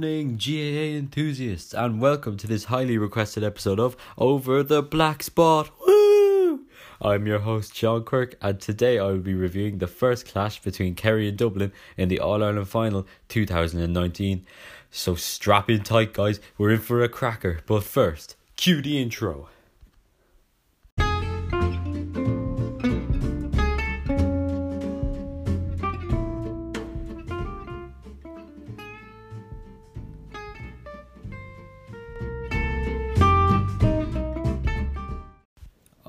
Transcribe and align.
Morning, 0.00 0.38
GAA 0.38 0.96
enthusiasts, 0.96 1.74
and 1.74 2.00
welcome 2.00 2.38
to 2.38 2.46
this 2.46 2.64
highly 2.64 2.96
requested 2.96 3.44
episode 3.44 3.78
of 3.78 3.98
Over 4.16 4.62
the 4.62 4.82
Black 4.82 5.22
Spot. 5.22 5.70
Woo! 5.86 6.64
I'm 7.02 7.26
your 7.26 7.40
host, 7.40 7.76
Sean 7.76 8.02
Quirk, 8.02 8.34
and 8.40 8.58
today 8.58 8.98
I 8.98 9.08
will 9.08 9.18
be 9.18 9.34
reviewing 9.34 9.76
the 9.76 9.86
first 9.86 10.26
clash 10.26 10.62
between 10.62 10.94
Kerry 10.94 11.28
and 11.28 11.36
Dublin 11.36 11.70
in 11.98 12.08
the 12.08 12.18
All 12.18 12.42
Ireland 12.42 12.68
Final 12.68 13.06
2019. 13.28 14.46
So 14.90 15.16
strap 15.16 15.68
in 15.68 15.82
tight, 15.82 16.14
guys, 16.14 16.40
we're 16.56 16.70
in 16.70 16.80
for 16.80 17.02
a 17.02 17.08
cracker, 17.10 17.60
but 17.66 17.84
first, 17.84 18.36
cue 18.56 18.80
the 18.80 19.02
intro. 19.02 19.50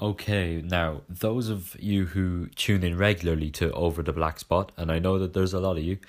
Okay, 0.02 0.64
now 0.66 1.02
those 1.08 1.50
of 1.50 1.78
you 1.80 2.08
who 2.08 2.48
tune 2.55 2.84
in 2.84 2.98
regularly 2.98 3.52
to 3.52 3.72
Over 3.73 4.02
the 4.02 4.12
Black 4.12 4.40
Spot, 4.40 4.72
and 4.76 4.91
I 4.91 4.98
know 4.98 5.20
that 5.20 5.34
there's 5.34 5.54
a 5.54 5.60
lot 5.60 5.77
of 5.77 5.84
you, 5.84 6.00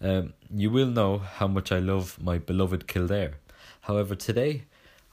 um, 0.00 0.32
you 0.52 0.68
will 0.68 0.88
know 0.88 1.18
how 1.18 1.46
much 1.46 1.70
I 1.70 1.78
love 1.78 2.20
my 2.20 2.38
beloved 2.38 2.88
Kildare. 2.88 3.34
However, 3.82 4.16
today 4.16 4.64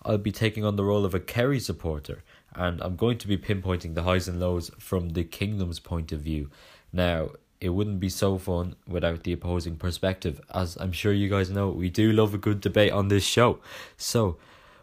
I'll 0.03 0.17
be 0.17 0.31
taking 0.31 0.65
on 0.65 0.77
the 0.77 0.83
role 0.83 1.05
of 1.05 1.13
a 1.13 1.19
Kerry 1.19 1.59
supporter, 1.59 2.23
and 2.55 2.81
I'm 2.81 2.95
going 2.95 3.19
to 3.19 3.27
be 3.27 3.37
pinpointing 3.37 3.93
the 3.93 4.01
highs 4.01 4.27
and 4.27 4.39
lows 4.39 4.71
from 4.79 5.09
the 5.09 5.25
Kingdom's 5.25 5.79
point 5.79 6.11
of 6.11 6.21
view. 6.21 6.49
Now, 6.91 7.29
it 7.61 7.69
wouldn't 7.69 7.99
be 7.99 8.09
so 8.09 8.39
fun 8.39 8.75
without 8.87 9.25
the 9.25 9.33
opposing 9.33 9.75
perspective, 9.75 10.41
as 10.51 10.75
I'm 10.77 10.91
sure 10.91 11.13
you 11.13 11.29
guys 11.29 11.51
know, 11.51 11.69
we 11.69 11.91
do 11.91 12.11
love 12.11 12.33
a 12.33 12.39
good 12.39 12.61
debate 12.61 12.93
on 12.93 13.09
this 13.09 13.23
show. 13.23 13.59
So, 13.95 14.37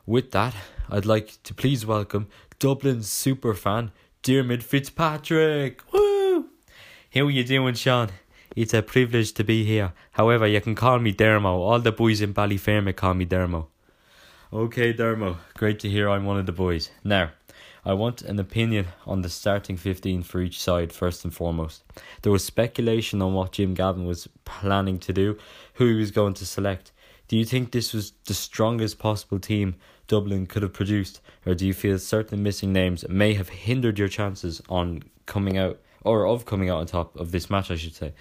with 0.07 0.31
that, 0.33 0.55
I'd 0.89 1.07
like 1.07 1.43
to 1.45 1.55
please 1.55 1.87
welcome 1.87 2.29
Dublin's 2.59 3.11
super 3.11 3.55
fan, 3.55 3.93
Dermot 4.23 4.63
Fitzpatrick. 4.63 5.83
Woo! 5.93 6.47
How 7.15 7.23
are 7.23 7.31
you 7.31 7.45
doing, 7.45 7.75
Sean? 7.75 8.11
It's 8.57 8.75
a 8.75 8.83
privilege 8.83 9.33
to 9.35 9.45
be 9.45 9.65
here. 9.65 9.93
However, 10.13 10.47
you 10.47 10.61
can 10.61 10.75
call 10.75 10.99
me 10.99 11.13
Dermo. 11.13 11.47
All 11.47 11.79
the 11.79 11.93
boys 11.93 12.21
in 12.21 12.35
Ballyfermot 12.35 12.97
call 12.97 13.15
me 13.15 13.25
Dermo. 13.25 13.67
Okay, 14.53 14.93
Dermo. 14.93 15.37
Great 15.55 15.79
to 15.81 15.89
hear 15.89 16.11
I'm 16.11 16.25
one 16.25 16.39
of 16.39 16.47
the 16.47 16.53
boys. 16.53 16.91
Now, 17.05 17.31
I 17.85 17.95
want 17.95 18.23
an 18.23 18.39
opinion 18.39 18.89
on 19.07 19.23
the 19.23 19.29
starting 19.29 19.77
15 19.77 20.23
for 20.25 20.41
each 20.41 20.61
side, 20.61 20.93
first 20.93 21.25
and 21.25 21.33
foremost. 21.33 21.83
There 22.23 22.33
was 22.33 22.45
speculation 22.45 23.23
on 23.23 23.33
what 23.33 23.53
Jim 23.53 23.75
Gavin 23.75 24.05
was 24.05 24.29
planning 24.45 24.99
to 24.99 25.13
do, 25.13 25.39
who 25.75 25.87
he 25.87 25.95
was 25.95 26.11
going 26.11 26.35
to 26.35 26.45
select. 26.45 26.93
Do 27.31 27.37
you 27.37 27.45
think 27.45 27.71
this 27.71 27.95
was 27.95 28.13
the 28.27 28.35
strongest 28.35 28.99
possible 28.99 29.39
team 29.39 29.77
Dublin 30.09 30.47
could 30.47 30.63
have 30.63 30.73
produced, 30.73 31.21
or 31.47 31.55
do 31.55 31.65
you 31.65 31.73
feel 31.73 31.97
certain 31.97 32.43
missing 32.43 32.73
names 32.73 33.09
may 33.09 33.35
have 33.35 33.49
hindered 33.51 34.01
your 34.01 34.09
chances 34.09 34.61
on 34.69 35.05
coming 35.27 35.57
out, 35.57 35.79
or 36.03 36.27
of 36.27 36.45
coming 36.45 36.71
out 36.71 36.79
on 36.79 36.87
top 36.87 37.15
of 37.15 37.31
this 37.31 37.49
match, 37.49 37.71
I 37.71 37.77
should 37.77 37.95
say? 37.95 38.15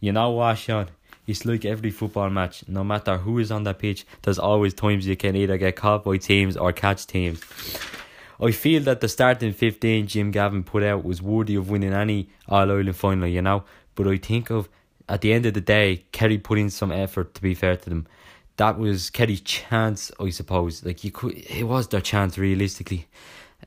You 0.00 0.12
know 0.12 0.30
what, 0.30 0.54
Sean? 0.54 0.88
It's 1.26 1.44
like 1.44 1.66
every 1.66 1.90
football 1.90 2.30
match, 2.30 2.66
no 2.66 2.82
matter 2.82 3.18
who 3.18 3.40
is 3.40 3.52
on 3.52 3.64
that 3.64 3.78
pitch, 3.78 4.06
there's 4.22 4.38
always 4.38 4.72
times 4.72 5.06
you 5.06 5.14
can 5.14 5.36
either 5.36 5.58
get 5.58 5.76
caught 5.76 6.04
by 6.04 6.16
teams 6.16 6.56
or 6.56 6.72
catch 6.72 7.06
teams. 7.06 7.42
I 8.40 8.52
feel 8.52 8.84
that 8.84 9.02
the 9.02 9.08
starting 9.08 9.52
15 9.52 10.06
Jim 10.06 10.30
Gavin 10.30 10.64
put 10.64 10.82
out 10.82 11.04
was 11.04 11.20
worthy 11.20 11.56
of 11.56 11.68
winning 11.68 11.92
any 11.92 12.30
All 12.48 12.70
Ireland 12.70 12.96
final, 12.96 13.28
you 13.28 13.42
know, 13.42 13.64
but 13.94 14.08
I 14.08 14.16
think 14.16 14.48
of 14.48 14.70
at 15.08 15.20
the 15.20 15.32
end 15.32 15.46
of 15.46 15.54
the 15.54 15.60
day, 15.60 16.04
Kerry 16.12 16.38
put 16.38 16.58
in 16.58 16.70
some 16.70 16.92
effort 16.92 17.34
to 17.34 17.42
be 17.42 17.54
fair 17.54 17.76
to 17.76 17.90
them 17.90 18.06
that 18.58 18.76
was 18.76 19.08
Kerry's 19.08 19.40
chance, 19.40 20.12
I 20.20 20.30
suppose. 20.30 20.84
Like 20.84 21.02
you 21.02 21.10
could, 21.10 21.32
it 21.34 21.64
was 21.64 21.88
their 21.88 22.00
chance 22.00 22.36
realistically. 22.36 23.06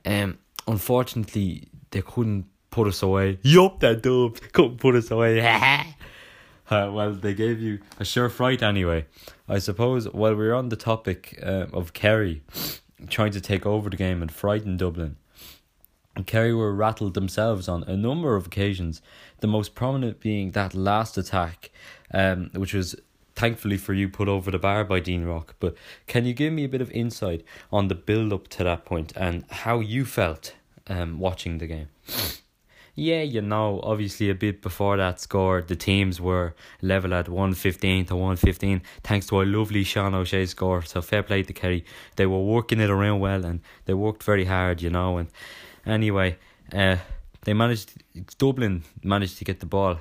Um, 0.04 0.38
unfortunately, 0.68 1.68
they 1.90 2.02
couldn't 2.02 2.46
put 2.70 2.86
us 2.86 3.02
away. 3.02 3.38
Yup, 3.42 3.80
that 3.80 4.02
dubs 4.02 4.40
couldn't 4.52 4.78
put 4.78 4.94
us 4.94 5.10
away. 5.10 5.40
uh, 6.70 6.90
well, 6.92 7.12
they 7.12 7.34
gave 7.34 7.60
you 7.60 7.80
a 7.98 8.04
sure 8.04 8.28
fright 8.28 8.62
anyway. 8.62 9.06
I 9.48 9.58
suppose 9.58 10.08
while 10.10 10.34
we're 10.34 10.54
on 10.54 10.68
the 10.68 10.76
topic 10.76 11.38
uh, 11.42 11.66
of 11.72 11.94
Kerry 11.94 12.42
trying 13.08 13.32
to 13.32 13.40
take 13.40 13.66
over 13.66 13.90
the 13.90 13.96
game 13.96 14.22
and 14.22 14.30
frighten 14.30 14.76
Dublin, 14.76 15.16
Kerry 16.26 16.54
were 16.54 16.74
rattled 16.74 17.14
themselves 17.14 17.68
on 17.68 17.84
a 17.84 17.96
number 17.96 18.36
of 18.36 18.46
occasions. 18.46 19.00
The 19.40 19.46
most 19.46 19.74
prominent 19.74 20.20
being 20.20 20.50
that 20.52 20.74
last 20.74 21.16
attack, 21.16 21.70
um, 22.12 22.50
which 22.54 22.74
was 22.74 22.94
thankfully 23.34 23.78
for 23.78 23.94
you, 23.94 24.08
put 24.08 24.28
over 24.28 24.50
the 24.50 24.58
bar 24.58 24.84
by 24.84 25.00
Dean 25.00 25.24
Rock. 25.24 25.54
But 25.58 25.74
can 26.06 26.26
you 26.26 26.34
give 26.34 26.52
me 26.52 26.64
a 26.64 26.68
bit 26.68 26.82
of 26.82 26.90
insight 26.90 27.44
on 27.72 27.88
the 27.88 27.94
build 27.94 28.32
up 28.32 28.48
to 28.48 28.64
that 28.64 28.84
point 28.84 29.12
and 29.16 29.44
how 29.50 29.80
you 29.80 30.04
felt 30.04 30.54
um, 30.86 31.18
watching 31.18 31.58
the 31.58 31.66
game? 31.66 31.88
Yeah, 32.94 33.22
you 33.22 33.40
know, 33.40 33.80
obviously 33.82 34.28
a 34.28 34.34
bit 34.34 34.60
before 34.60 34.98
that 34.98 35.18
score, 35.18 35.62
the 35.62 35.74
teams 35.74 36.20
were 36.20 36.54
level 36.82 37.14
at 37.14 37.26
115 37.26 38.04
to 38.06 38.14
115, 38.14 38.82
thanks 39.02 39.26
to 39.28 39.40
a 39.40 39.44
lovely 39.44 39.82
Sean 39.82 40.14
O'Shea 40.14 40.44
score. 40.44 40.82
So 40.82 41.00
fair 41.00 41.22
play 41.22 41.42
to 41.42 41.54
Kerry. 41.54 41.86
They 42.16 42.26
were 42.26 42.42
working 42.42 42.80
it 42.80 42.90
around 42.90 43.20
well 43.20 43.46
and 43.46 43.60
they 43.86 43.94
worked 43.94 44.22
very 44.22 44.44
hard, 44.44 44.82
you 44.82 44.90
know. 44.90 45.16
And 45.16 45.28
anyway, 45.86 46.38
uh, 46.72 46.96
they 47.44 47.54
managed, 47.54 47.92
Dublin 48.38 48.84
managed 49.02 49.38
to 49.38 49.44
get 49.44 49.60
the 49.60 49.66
ball 49.66 49.98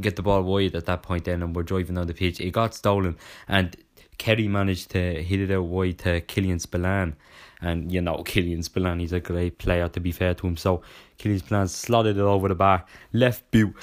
get 0.00 0.16
the 0.16 0.22
ball 0.22 0.42
wide 0.42 0.74
at 0.74 0.86
that 0.86 1.02
point 1.02 1.24
then 1.24 1.42
and 1.42 1.56
we're 1.56 1.62
driving 1.62 1.94
down 1.94 2.06
the 2.06 2.14
pitch. 2.14 2.40
It 2.40 2.50
got 2.50 2.74
stolen 2.74 3.16
and 3.48 3.76
Kerry 4.18 4.48
managed 4.48 4.90
to 4.90 5.22
hit 5.22 5.40
it 5.40 5.50
out 5.50 5.64
wide 5.64 5.98
to 5.98 6.20
Killian 6.22 6.58
Spillane. 6.58 7.16
And 7.60 7.90
you 7.90 8.00
know, 8.00 8.22
Killian 8.24 8.62
Spillane, 8.62 9.00
he's 9.00 9.12
a 9.12 9.20
great 9.20 9.58
player 9.58 9.88
to 9.88 10.00
be 10.00 10.12
fair 10.12 10.34
to 10.34 10.46
him. 10.46 10.56
So 10.56 10.82
Killian 11.18 11.40
Spillane 11.40 11.68
slotted 11.68 12.16
it 12.16 12.22
over 12.22 12.48
the 12.48 12.54
bar, 12.54 12.84
left 13.12 13.50
boot, 13.50 13.74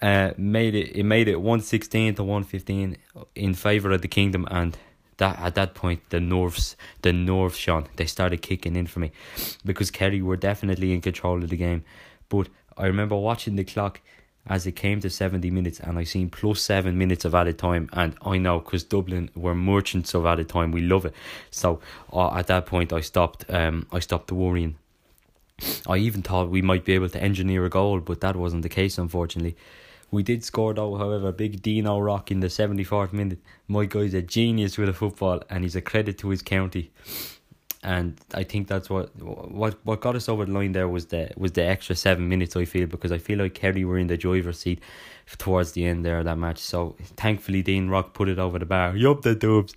uh, 0.00 0.32
made 0.36 0.74
it 0.74 0.96
it 0.96 1.04
made 1.04 1.28
it 1.28 1.40
one 1.40 1.60
sixteen 1.60 2.14
to 2.14 2.24
one 2.24 2.44
fifteen 2.44 2.96
in 3.34 3.54
favour 3.54 3.92
of 3.92 4.02
the 4.02 4.08
kingdom 4.08 4.46
and 4.50 4.76
that 5.22 5.38
at 5.38 5.54
that 5.54 5.74
point 5.74 6.00
the 6.10 6.18
Norths 6.18 6.74
the 7.02 7.12
North 7.12 7.54
Sean 7.54 7.86
they 7.96 8.06
started 8.06 8.42
kicking 8.42 8.74
in 8.74 8.86
for 8.88 8.98
me. 8.98 9.12
Because 9.64 9.90
Kerry 9.90 10.20
were 10.20 10.36
definitely 10.36 10.92
in 10.92 11.00
control 11.00 11.42
of 11.44 11.50
the 11.50 11.56
game. 11.56 11.84
But 12.28 12.48
I 12.76 12.86
remember 12.86 13.16
watching 13.16 13.54
the 13.56 13.64
clock 13.64 14.00
as 14.48 14.66
it 14.66 14.72
came 14.72 15.00
to 15.00 15.08
70 15.08 15.48
minutes 15.52 15.78
and 15.78 15.96
I 15.96 16.02
seen 16.02 16.28
plus 16.28 16.60
7 16.62 16.98
minutes 16.98 17.24
of 17.24 17.36
added 17.36 17.56
time. 17.56 17.88
And 17.92 18.16
I 18.22 18.38
know 18.38 18.58
because 18.58 18.82
Dublin 18.82 19.30
were 19.36 19.54
merchants 19.54 20.12
of 20.14 20.26
added 20.26 20.48
time. 20.48 20.72
We 20.72 20.80
love 20.80 21.04
it. 21.06 21.14
So 21.50 21.80
uh, 22.12 22.34
at 22.34 22.48
that 22.48 22.66
point 22.66 22.92
I 22.92 23.00
stopped 23.00 23.44
um 23.48 23.86
I 23.92 24.00
stopped 24.00 24.32
worrying. 24.32 24.74
I 25.86 25.98
even 25.98 26.22
thought 26.22 26.50
we 26.50 26.62
might 26.62 26.84
be 26.84 26.94
able 26.94 27.10
to 27.10 27.22
engineer 27.22 27.64
a 27.64 27.70
goal 27.70 28.00
but 28.00 28.20
that 28.22 28.34
wasn't 28.34 28.62
the 28.62 28.74
case 28.80 28.98
unfortunately 28.98 29.54
we 30.12 30.22
did 30.22 30.44
score 30.44 30.72
though 30.72 30.94
however 30.96 31.32
big 31.32 31.60
Dino 31.60 31.98
Rock 31.98 32.30
in 32.30 32.38
the 32.38 32.46
74th 32.46 33.12
minute 33.12 33.40
my 33.66 33.86
guy's 33.86 34.14
a 34.14 34.22
genius 34.22 34.78
with 34.78 34.88
a 34.88 34.92
football 34.92 35.42
and 35.50 35.64
he's 35.64 35.74
a 35.74 35.80
credit 35.80 36.18
to 36.18 36.28
his 36.28 36.42
county 36.42 36.92
and 37.82 38.20
I 38.32 38.44
think 38.44 38.68
that's 38.68 38.88
what 38.88 39.10
what 39.20 39.78
what 39.84 40.00
got 40.00 40.14
us 40.14 40.28
over 40.28 40.44
the 40.44 40.52
line 40.52 40.72
there 40.72 40.88
was 40.88 41.06
the 41.06 41.30
was 41.36 41.52
the 41.52 41.64
extra 41.64 41.96
seven 41.96 42.28
minutes 42.28 42.54
I 42.54 42.64
feel 42.64 42.86
because 42.86 43.10
I 43.10 43.18
feel 43.18 43.40
like 43.40 43.54
Kerry 43.54 43.84
were 43.84 43.98
in 43.98 44.06
the 44.06 44.16
driver's 44.16 44.60
seat 44.60 44.80
towards 45.38 45.72
the 45.72 45.84
end 45.86 46.04
there 46.04 46.18
of 46.18 46.24
that 46.26 46.38
match. 46.38 46.58
So 46.58 46.94
thankfully 47.16 47.62
Dean 47.62 47.88
Rock 47.88 48.14
put 48.14 48.28
it 48.28 48.38
over 48.38 48.58
the 48.58 48.66
bar. 48.66 48.96
Yup, 48.96 49.22
the 49.22 49.34
dubs. 49.34 49.74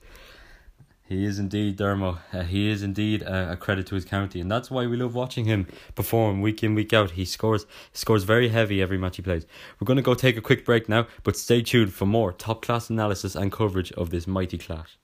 He 1.08 1.24
is 1.24 1.38
indeed 1.38 1.78
Dermo. 1.78 2.18
Uh, 2.34 2.42
he 2.42 2.68
is 2.68 2.82
indeed 2.82 3.22
a, 3.22 3.52
a, 3.52 3.58
credit 3.58 3.86
to 3.88 3.96
his 3.96 4.06
county, 4.06 4.42
and 4.42 4.50
that's 4.50 4.72
why 4.72 4.88
we 4.88 4.98
love 4.98 5.14
watching 5.14 5.46
him 5.46 5.68
perform 5.94 6.42
week 6.42 6.64
in 6.64 6.74
week 6.74 6.94
out. 6.94 7.12
He 7.12 7.26
scores 7.26 7.68
scores 7.94 8.24
very 8.24 8.50
heavy 8.50 8.82
every 8.82 8.98
match 8.98 9.18
he 9.18 9.22
plays. 9.22 9.46
We're 9.80 9.86
going 9.86 9.98
to 9.98 10.04
go 10.04 10.16
take 10.16 10.36
a 10.36 10.42
quick 10.42 10.66
break 10.66 10.90
now, 10.90 11.06
but 11.24 11.38
stay 11.38 11.62
tuned 11.62 11.94
for 11.94 12.08
more 12.08 12.34
top 12.34 12.64
class 12.64 12.90
analysis 12.90 13.36
and 13.36 13.52
coverage 13.52 13.92
of 13.92 14.10
this 14.10 14.26
mighty 14.26 14.58
clash. 14.58 14.98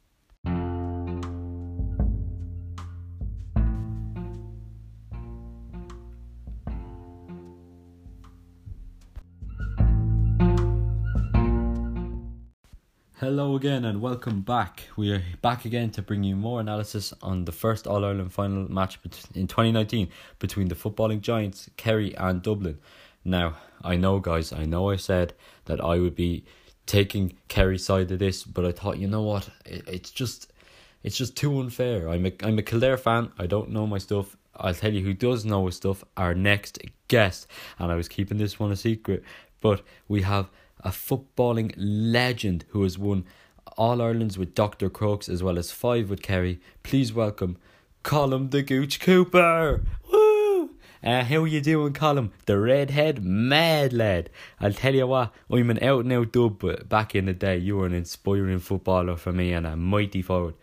Hello 13.21 13.56
again 13.56 13.85
and 13.85 14.01
welcome 14.01 14.41
back. 14.41 14.85
We 14.95 15.12
are 15.12 15.21
back 15.44 15.63
again 15.63 15.91
to 15.91 16.01
bring 16.01 16.23
you 16.23 16.35
more 16.35 16.59
analysis 16.59 17.13
on 17.21 17.45
the 17.45 17.51
first 17.51 17.85
All 17.85 18.03
Ireland 18.03 18.33
final 18.33 18.63
match 18.68 18.97
in 19.35 19.45
2019 19.45 20.09
between 20.39 20.69
the 20.69 20.73
footballing 20.73 21.21
giants 21.21 21.69
Kerry 21.77 22.18
and 22.18 22.41
Dublin. 22.41 22.79
Now, 23.23 23.57
I 23.83 23.95
know, 23.95 24.18
guys, 24.18 24.51
I 24.51 24.65
know 24.65 24.89
I 24.89 24.95
said 24.95 25.35
that 25.65 25.79
I 25.79 26.00
would 26.00 26.15
be 26.15 26.45
taking 26.88 27.38
Kerry's 27.47 27.85
side 27.85 28.09
of 28.09 28.18
this, 28.18 28.44
but 28.44 28.65
I 28.65 28.71
thought, 28.71 28.97
you 28.97 29.07
know 29.07 29.21
what, 29.21 29.51
it, 29.68 29.88
it's 29.88 30.09
just, 30.09 30.51
it's 31.03 31.15
just 31.15 31.38
too 31.38 31.59
unfair. 31.59 32.09
I'm 32.09 32.25
a, 32.25 32.31
I'm 32.41 32.57
a 32.57 32.63
Kildare 32.63 32.97
fan. 32.97 33.31
I 33.38 33.45
don't 33.45 33.69
know 33.69 33.85
my 33.85 34.00
stuff. 34.00 34.35
I'll 34.56 34.73
tell 34.73 34.94
you 34.94 35.06
who 35.06 35.13
does 35.13 35.45
know 35.45 35.68
his 35.68 35.75
stuff. 35.75 36.03
Our 36.18 36.33
next 36.33 36.79
guest, 37.07 37.45
and 37.77 37.91
I 37.91 37.95
was 37.95 38.07
keeping 38.07 38.39
this 38.39 38.59
one 38.59 38.71
a 38.71 38.75
secret, 38.75 39.23
but 39.62 39.83
we 40.07 40.23
have 40.23 40.50
a 40.83 40.89
footballing 40.89 41.74
legend 41.78 42.66
who 42.69 42.83
has 42.83 42.98
won 42.98 43.25
All 43.78 44.01
Ireland's 44.01 44.38
with 44.38 44.56
Dr. 44.56 44.89
Crokes 44.89 45.30
as 45.30 45.44
well 45.44 45.57
as 45.57 45.72
five 45.72 46.10
with 46.10 46.22
Kerry. 46.22 46.60
Please 46.83 47.13
welcome 47.13 47.57
Colm 48.04 48.51
the 48.51 48.63
Gooch 48.63 49.00
Cooper. 49.00 49.83
Woo! 50.12 50.72
Uh, 51.04 51.24
how 51.24 51.38
are 51.38 51.48
you 51.48 51.62
doing, 51.62 51.94
Colm? 51.94 52.31
The 52.45 52.60
redhead 52.60 53.24
mad 53.24 53.94
lad. 53.94 54.30
I'll 54.60 54.74
tell 54.74 54.94
you 54.94 55.07
what, 55.07 55.33
I'm 55.51 55.69
an 55.69 55.83
out 55.83 56.04
and 56.04 56.13
out 56.13 56.31
dub, 56.31 56.60
but 56.60 56.89
back 56.89 57.16
in 57.16 57.25
the 57.25 57.33
day, 57.33 57.57
you 57.57 57.78
were 57.78 57.86
an 57.86 57.94
inspiring 57.94 58.60
footballer 58.60 59.16
for 59.18 59.31
me 59.31 59.54
and 59.54 59.66
a 59.66 59.75
mighty 59.75 60.22
forward. 60.22 60.56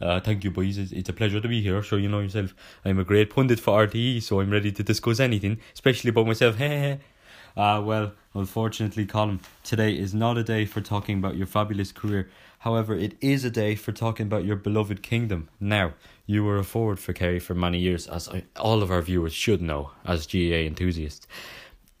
Uh, 0.00 0.20
thank 0.20 0.44
you, 0.44 0.50
boys. 0.50 0.78
It's 0.78 1.08
a 1.08 1.12
pleasure 1.12 1.40
to 1.40 1.48
be 1.48 1.60
here. 1.60 1.82
Sure, 1.82 1.98
you 1.98 2.08
know 2.08 2.20
yourself. 2.20 2.54
I'm 2.84 2.98
a 2.98 3.04
great 3.04 3.30
pundit 3.30 3.58
for 3.58 3.86
RTE, 3.86 4.22
so 4.22 4.40
I'm 4.40 4.50
ready 4.50 4.70
to 4.72 4.82
discuss 4.82 5.20
anything, 5.20 5.58
especially 5.74 6.10
about 6.10 6.26
myself. 6.26 6.56
Uh, 7.58 7.82
well, 7.84 8.12
unfortunately, 8.34 9.04
Colm, 9.04 9.40
today 9.64 9.92
is 9.92 10.14
not 10.14 10.38
a 10.38 10.44
day 10.44 10.64
for 10.64 10.80
talking 10.80 11.18
about 11.18 11.36
your 11.36 11.46
fabulous 11.46 11.90
career. 11.90 12.30
However, 12.60 12.94
it 12.94 13.16
is 13.20 13.44
a 13.44 13.50
day 13.50 13.74
for 13.74 13.90
talking 13.90 14.26
about 14.26 14.44
your 14.44 14.54
beloved 14.54 15.02
kingdom. 15.02 15.48
Now, 15.58 15.94
you 16.24 16.44
were 16.44 16.58
a 16.58 16.62
forward 16.62 17.00
for 17.00 17.12
Kerry 17.12 17.40
for 17.40 17.54
many 17.54 17.80
years, 17.80 18.06
as 18.06 18.28
all 18.54 18.80
of 18.80 18.92
our 18.92 19.02
viewers 19.02 19.32
should 19.32 19.60
know, 19.60 19.90
as 20.04 20.24
GAA 20.24 20.66
enthusiasts. 20.68 21.26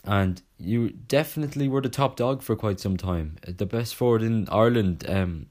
And 0.04 0.40
you 0.58 0.90
definitely 0.90 1.66
were 1.66 1.80
the 1.80 1.88
top 1.88 2.14
dog 2.14 2.40
for 2.40 2.54
quite 2.54 2.78
some 2.78 2.96
time. 2.96 3.38
The 3.44 3.66
best 3.66 3.96
forward 3.96 4.22
in 4.22 4.48
Ireland, 4.52 5.06
um, 5.08 5.46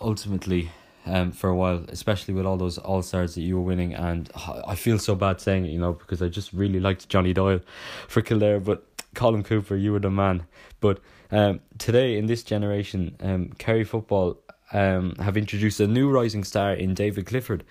ultimately, 0.00 0.72
um, 1.06 1.32
for 1.32 1.50
a 1.50 1.56
while, 1.56 1.84
especially 1.88 2.34
with 2.34 2.46
all 2.46 2.56
those 2.56 2.78
All 2.78 3.02
Stars 3.02 3.34
that 3.34 3.42
you 3.42 3.56
were 3.56 3.62
winning. 3.62 3.94
And 3.94 4.30
I 4.66 4.74
feel 4.74 4.98
so 4.98 5.14
bad 5.14 5.40
saying 5.40 5.66
it, 5.66 5.70
you 5.70 5.78
know, 5.78 5.92
because 5.92 6.22
I 6.22 6.28
just 6.28 6.52
really 6.52 6.80
liked 6.80 7.08
Johnny 7.08 7.32
Doyle 7.32 7.60
for 8.08 8.22
Kildare. 8.22 8.60
But 8.60 8.86
Colm 9.14 9.44
Cooper, 9.44 9.76
you 9.76 9.92
were 9.92 10.00
the 10.00 10.10
man. 10.10 10.46
But 10.80 11.00
um, 11.30 11.60
today, 11.78 12.18
in 12.18 12.26
this 12.26 12.42
generation, 12.42 13.16
um, 13.20 13.50
Kerry 13.58 13.84
football 13.84 14.38
um, 14.72 15.14
have 15.16 15.36
introduced 15.36 15.80
a 15.80 15.86
new 15.86 16.10
rising 16.10 16.44
star 16.44 16.72
in 16.72 16.94
David 16.94 17.26
Clifford. 17.26 17.64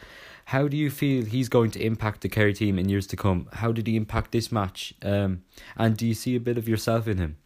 How 0.46 0.68
do 0.68 0.76
you 0.76 0.90
feel 0.90 1.24
he's 1.26 1.50
going 1.50 1.72
to 1.72 1.84
impact 1.84 2.22
the 2.22 2.30
Kerry 2.30 2.54
team 2.54 2.78
in 2.78 2.90
years 2.90 3.08
to 3.08 3.16
come? 3.16 3.48
How 3.54 3.72
did 3.72 3.88
he 3.88 3.96
impact 3.96 4.32
this 4.32 4.52
match? 4.52 4.94
Um, 5.02 5.44
and 5.78 5.96
do 5.96 6.06
you 6.06 6.14
see 6.14 6.36
a 6.36 6.40
bit 6.40 6.58
of 6.58 6.68
yourself 6.68 7.08
in 7.08 7.18
him? 7.18 7.38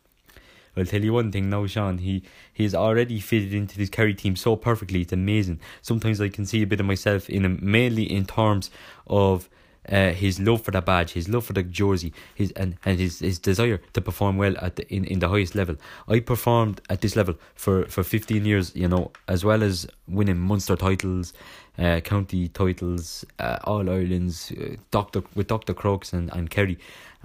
I'll 0.78 0.86
tell 0.86 1.04
you 1.04 1.14
one 1.14 1.32
thing 1.32 1.50
now, 1.50 1.66
Sean. 1.68 2.00
He 2.00 2.24
he's 2.54 2.76
already 2.76 3.20
fitted 3.20 3.54
into 3.54 3.78
this 3.78 3.90
Kerry 3.90 4.14
team 4.14 4.36
so 4.36 4.56
perfectly. 4.56 5.02
It's 5.02 5.14
amazing. 5.14 5.60
Sometimes 5.82 6.20
I 6.20 6.30
can 6.30 6.46
see 6.46 6.62
a 6.62 6.68
bit 6.68 6.80
of 6.80 6.86
myself 6.86 7.30
in 7.30 7.46
him, 7.46 7.60
mainly 7.62 8.04
in 8.04 8.26
terms 8.26 8.70
of 9.08 9.50
uh, 9.88 10.12
his 10.12 10.40
love 10.40 10.64
for 10.64 10.72
the 10.72 10.82
badge, 10.82 11.12
his 11.12 11.30
love 11.30 11.46
for 11.46 11.54
the 11.54 11.62
jersey, 11.62 12.12
his 12.34 12.52
and, 12.52 12.76
and 12.86 13.00
his, 13.00 13.20
his 13.20 13.38
desire 13.38 13.80
to 13.94 14.02
perform 14.02 14.36
well 14.36 14.56
at 14.60 14.76
the, 14.78 14.94
in, 14.94 15.06
in 15.06 15.20
the 15.20 15.30
highest 15.30 15.54
level. 15.54 15.76
I 16.08 16.20
performed 16.22 16.82
at 16.90 17.02
this 17.02 17.16
level 17.16 17.36
for, 17.54 17.86
for 17.86 18.04
fifteen 18.04 18.46
years, 18.46 18.76
you 18.76 18.88
know, 18.88 19.12
as 19.28 19.46
well 19.46 19.62
as 19.62 19.88
winning 20.08 20.40
Munster 20.40 20.76
titles, 20.76 21.34
uh, 21.78 22.00
county 22.00 22.48
titles, 22.48 23.26
uh, 23.38 23.60
All 23.64 23.88
Irelands, 23.88 24.52
uh, 24.52 24.76
Doctor 24.90 25.22
with 25.36 25.48
Doctor 25.48 25.74
Crokes 25.74 26.14
and 26.14 26.32
and 26.34 26.50
Kerry, 26.50 26.80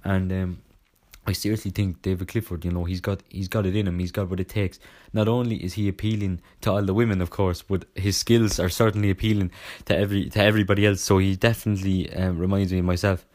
and 0.05 0.31
um, 0.31 0.59
I 1.27 1.33
seriously 1.33 1.71
think 1.71 2.03
David 2.03 2.29
Clifford, 2.29 2.65
you 2.65 2.73
know, 2.73 2.85
he's 2.85 3.01
got 3.01 3.23
he's 3.29 3.49
got 3.49 3.67
it 3.67 3.77
in 3.77 3.87
him. 3.87 3.99
He's 3.99 4.13
got 4.13 4.31
what 4.31 4.41
it 4.41 4.49
takes. 4.49 4.81
Not 5.13 5.29
only 5.29 5.63
is 5.63 5.75
he 5.75 5.89
appealing 5.89 6.41
to 6.63 6.73
all 6.73 6.83
the 6.83 6.95
women, 6.95 7.21
of 7.21 7.31
course, 7.31 7.63
but 7.63 7.85
his 7.95 8.17
skills 8.17 8.59
are 8.59 8.71
certainly 8.71 9.11
appealing 9.11 9.51
to 9.85 9.97
every 9.97 10.31
to 10.31 10.43
everybody 10.43 10.87
else. 10.87 11.03
So 11.03 11.19
he 11.19 11.37
definitely 11.37 12.13
um, 12.15 12.39
reminds 12.39 12.73
me 12.73 12.79
of 12.79 12.85
myself. 12.85 13.27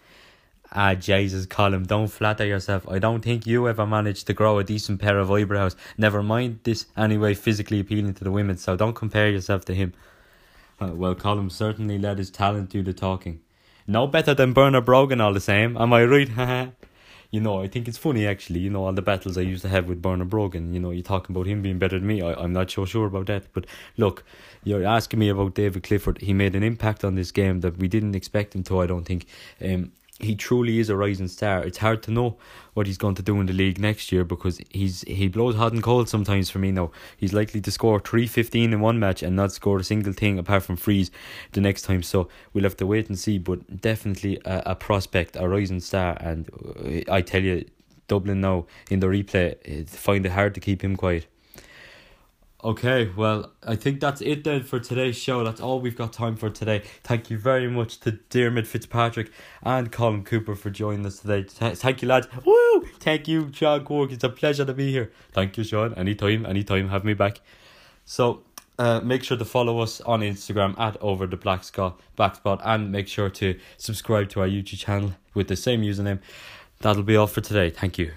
Ah, 0.72 0.96
Jesus, 0.96 1.46
Colm, 1.46 1.88
don't 1.88 2.08
flatter 2.08 2.46
yourself. 2.46 2.90
I 2.90 3.00
don't 3.00 3.22
think 3.22 3.46
you 3.48 3.70
ever 3.70 3.86
managed 3.86 4.28
to 4.28 4.34
grow 4.34 4.58
a 4.60 4.64
decent 4.64 5.00
pair 5.00 5.20
of 5.20 5.32
eyebrows. 5.32 5.76
Never 5.98 6.22
mind 6.22 6.60
this 6.64 6.88
anyway, 6.98 7.34
physically 7.34 7.80
appealing 7.80 8.16
to 8.16 8.24
the 8.24 8.32
women. 8.32 8.58
So 8.58 8.76
don't 8.76 8.96
compare 8.96 9.30
yourself 9.30 9.64
to 9.66 9.76
him. 9.76 9.94
Uh, 10.82 10.92
well, 10.94 11.16
Colm 11.16 11.50
certainly 11.50 11.98
let 11.98 12.18
his 12.18 12.30
talent 12.30 12.72
do 12.72 12.84
the 12.84 12.94
talking. 12.94 13.40
No 13.88 14.08
better 14.08 14.34
than 14.34 14.52
Bernard 14.52 14.86
Brogan, 14.86 15.22
all 15.22 15.34
the 15.34 15.40
same. 15.40 15.78
Am 15.78 15.94
I 15.94 16.04
right? 16.04 16.72
you 17.32 17.40
know, 17.40 17.62
I 17.62 17.68
think 17.68 17.88
it's 17.88 17.98
funny 17.98 18.26
actually, 18.26 18.60
you 18.60 18.70
know, 18.70 18.86
all 18.86 18.94
the 18.94 19.02
battles 19.02 19.38
I 19.38 19.42
used 19.42 19.62
to 19.64 19.70
have 19.70 19.88
with 19.88 20.02
Bernard 20.02 20.30
Brogan, 20.30 20.74
you 20.74 20.80
know, 20.80 20.92
you're 20.92 21.04
talking 21.04 21.36
about 21.36 21.48
him 21.48 21.62
being 21.62 21.80
better 21.80 22.00
than 22.00 22.08
me. 22.08 22.22
I, 22.22 22.34
I'm 22.34 22.54
not 22.54 22.72
so 22.72 22.86
sure 22.86 23.08
about 23.08 23.28
that. 23.28 23.52
But 23.54 23.66
look, 23.98 24.24
you're 24.64 24.86
asking 24.86 25.20
me 25.20 25.30
about 25.30 25.56
David 25.56 25.84
Clifford. 25.84 26.22
He 26.22 26.34
made 26.34 26.56
an 26.56 26.64
impact 26.64 27.04
on 27.04 27.16
this 27.16 27.32
game 27.32 27.62
that 27.62 27.78
we 27.78 27.88
didn't 27.88 28.16
expect 28.16 28.56
him 28.56 28.64
to, 28.64 28.82
I 28.82 28.88
don't 28.88 29.06
think. 29.06 29.28
Um, 29.62 29.92
he 30.20 30.34
truly 30.36 30.80
is 30.80 30.90
a 30.90 30.96
rising 30.96 31.28
star. 31.28 31.64
It's 31.64 31.80
hard 31.80 32.02
to 32.04 32.12
know 32.12 32.38
what 32.74 32.88
he's 32.88 32.98
going 32.98 33.16
to 33.16 33.22
do 33.22 33.40
in 33.40 33.48
the 33.48 33.54
league 33.54 33.80
next 33.80 34.12
year 34.12 34.24
because 34.24 34.62
he's 34.70 35.02
he 35.02 35.28
blows 35.28 35.56
hot 35.56 35.74
and 35.74 35.84
cold 35.84 36.08
sometimes 36.08 36.50
for 36.50 36.60
me 36.60 36.72
now. 36.72 36.92
He's 37.18 37.34
likely 37.34 37.60
to 37.62 37.72
score 37.72 38.00
three 38.00 38.26
fifteen 38.26 38.72
in 38.72 38.80
one 38.80 38.98
match 38.98 39.22
and 39.22 39.36
not 39.36 39.52
score 39.52 39.80
a 39.80 39.84
single 39.84 40.14
thing 40.14 40.40
apart 40.40 40.64
from 40.64 40.78
frees 40.78 41.12
the 41.52 41.62
next 41.62 41.82
time. 41.82 42.02
So 42.02 42.30
we'll 42.54 42.64
have 42.64 42.78
to 42.78 42.88
wait 42.88 43.10
and 43.10 43.20
see. 43.20 43.38
But 43.38 43.82
definitely 43.82 44.40
a, 44.46 44.64
a 44.68 44.76
prospect, 44.76 45.36
a 45.36 45.48
rising 45.48 45.82
star, 45.82 46.18
and 46.22 46.50
uh, 46.50 47.12
I 47.12 47.22
tell 47.22 47.44
you, 47.44 47.66
Dublin 48.08 48.40
now 48.40 48.68
in 48.90 49.02
the 49.02 49.08
replay 49.08 49.88
find 49.90 50.26
it 50.26 50.32
hard 50.32 50.54
to 50.56 50.62
keep 50.62 50.82
him 50.82 50.96
quiet. 50.96 51.28
Okay, 52.66 53.12
well, 53.16 53.52
I 53.62 53.76
think 53.76 54.00
that's 54.00 54.22
it 54.22 54.44
then 54.44 54.64
for 54.64 54.80
today's 54.80 55.16
show. 55.16 55.44
That's 55.44 55.62
all 55.62 55.80
we've 55.80 55.96
got 55.96 56.12
time 56.12 56.36
for 56.36 56.50
today. 56.50 56.82
Thank 57.04 57.30
you 57.30 57.38
very 57.38 57.70
much 57.70 58.00
to 58.00 58.14
Dermot 58.32 58.66
Fitzpatrick 58.66 59.30
and 59.62 59.92
Colm 59.92 60.26
Cooper 60.26 60.56
for 60.56 60.72
joining 60.72 61.06
us 61.06 61.20
today. 61.20 61.44
Thank 61.44 62.02
you, 62.02 62.08
lads. 62.08 62.28
Woo! 62.44 62.88
Thank 63.00 63.28
you, 63.28 63.52
Sean 63.54 63.86
Cork. 63.86 64.12
It's 64.12 64.24
a 64.24 64.30
pleasure 64.30 64.66
to 64.66 64.74
be 64.74 64.92
here. 64.92 65.12
Thank 65.32 65.58
you, 65.58 65.64
Sean. 65.64 65.94
Anytime, 65.94 66.44
anytime, 66.44 66.90
have 66.90 67.06
me 67.06 67.14
back. 67.14 67.40
So, 68.04 68.42
uh, 68.80 69.00
make 69.02 69.24
sure 69.24 69.38
to 69.38 69.46
follow 69.46 69.78
us 69.78 70.02
on 70.02 70.22
Instagram 70.22 70.74
at 70.80 70.98
over 71.02 71.28
the 71.28 71.38
black 71.38 71.64
spot, 71.66 72.02
black 72.16 72.34
spot, 72.34 72.62
and 72.66 72.92
make 72.92 73.08
sure 73.08 73.30
to 73.30 73.60
subscribe 73.78 74.30
to 74.30 74.42
our 74.42 74.48
YouTube 74.48 74.80
channel 74.80 75.14
with 75.36 75.50
the 75.50 75.56
same 75.56 75.84
username. 75.84 76.18
That'll 76.80 77.04
be 77.04 77.16
all 77.16 77.28
for 77.28 77.42
today. 77.42 77.70
Thank 77.70 78.00
you. 78.00 78.14